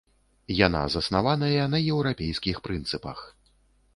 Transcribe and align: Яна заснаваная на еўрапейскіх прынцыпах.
Яна 0.67 0.79
заснаваная 0.93 1.67
на 1.75 1.81
еўрапейскіх 1.97 2.61
прынцыпах. 2.69 3.17